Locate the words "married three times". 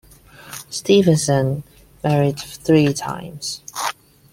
2.03-3.61